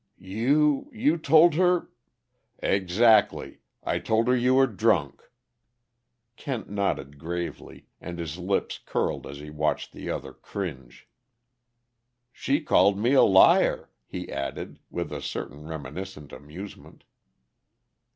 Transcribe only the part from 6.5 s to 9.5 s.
nodded gravely, and his lips curled as